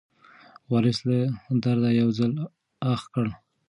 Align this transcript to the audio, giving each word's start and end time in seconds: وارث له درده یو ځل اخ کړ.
وارث 0.71 0.99
له 1.09 1.17
درده 1.63 1.89
یو 2.01 2.09
ځل 2.19 2.31
اخ 2.93 3.01
کړ. 3.13 3.27